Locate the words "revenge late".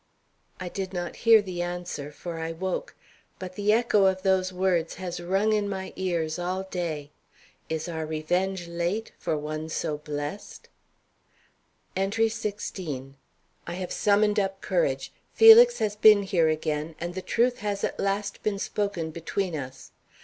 8.07-9.11